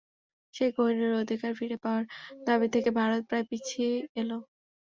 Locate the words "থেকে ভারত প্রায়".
2.75-3.45